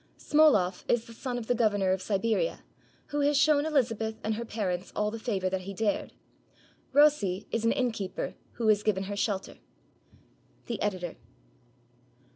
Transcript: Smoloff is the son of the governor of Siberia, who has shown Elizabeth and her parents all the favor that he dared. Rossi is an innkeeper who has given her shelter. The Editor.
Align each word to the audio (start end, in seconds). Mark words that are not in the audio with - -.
Smoloff 0.17 0.83
is 0.87 1.05
the 1.05 1.13
son 1.13 1.37
of 1.37 1.45
the 1.45 1.53
governor 1.53 1.91
of 1.91 2.01
Siberia, 2.01 2.63
who 3.09 3.19
has 3.19 3.37
shown 3.37 3.67
Elizabeth 3.67 4.19
and 4.23 4.33
her 4.33 4.43
parents 4.43 4.91
all 4.95 5.11
the 5.11 5.19
favor 5.19 5.47
that 5.47 5.61
he 5.61 5.75
dared. 5.75 6.11
Rossi 6.91 7.45
is 7.51 7.65
an 7.65 7.71
innkeeper 7.71 8.33
who 8.53 8.67
has 8.69 8.81
given 8.81 9.03
her 9.03 9.15
shelter. 9.15 9.59
The 10.65 10.81
Editor. 10.81 11.17